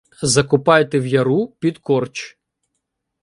[0.21, 2.37] —Закопайте в яру під корч.